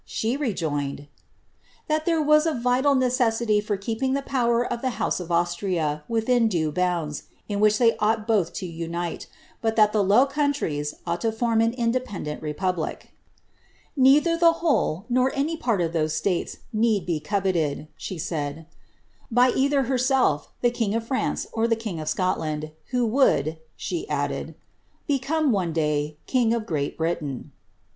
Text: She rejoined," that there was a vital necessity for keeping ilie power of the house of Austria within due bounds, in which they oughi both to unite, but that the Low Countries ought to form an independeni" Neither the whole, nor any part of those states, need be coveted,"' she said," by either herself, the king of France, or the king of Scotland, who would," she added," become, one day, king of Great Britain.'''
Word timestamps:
She 0.03 0.35
rejoined," 0.35 1.05
that 1.87 2.07
there 2.07 2.19
was 2.23 2.47
a 2.47 2.55
vital 2.55 2.95
necessity 2.95 3.61
for 3.61 3.77
keeping 3.77 4.15
ilie 4.15 4.25
power 4.25 4.65
of 4.65 4.81
the 4.81 4.89
house 4.97 5.19
of 5.19 5.31
Austria 5.31 6.03
within 6.07 6.47
due 6.47 6.71
bounds, 6.71 7.25
in 7.47 7.59
which 7.59 7.77
they 7.77 7.91
oughi 7.91 8.25
both 8.25 8.51
to 8.53 8.65
unite, 8.65 9.27
but 9.61 9.75
that 9.75 9.93
the 9.93 10.03
Low 10.03 10.25
Countries 10.25 10.95
ought 11.05 11.21
to 11.21 11.31
form 11.31 11.61
an 11.61 11.73
independeni" 11.73 13.03
Neither 13.95 14.35
the 14.37 14.53
whole, 14.53 15.05
nor 15.07 15.31
any 15.35 15.55
part 15.55 15.81
of 15.81 15.93
those 15.93 16.15
states, 16.15 16.57
need 16.73 17.05
be 17.05 17.19
coveted,"' 17.19 17.87
she 17.95 18.17
said," 18.17 18.65
by 19.31 19.51
either 19.51 19.83
herself, 19.83 20.51
the 20.61 20.71
king 20.71 20.95
of 20.95 21.05
France, 21.05 21.45
or 21.53 21.67
the 21.67 21.75
king 21.75 21.99
of 21.99 22.09
Scotland, 22.09 22.71
who 22.87 23.05
would," 23.05 23.57
she 23.75 24.09
added," 24.09 24.55
become, 25.07 25.51
one 25.51 25.71
day, 25.73 26.17
king 26.25 26.55
of 26.55 26.65
Great 26.65 26.97
Britain.''' 26.97 27.51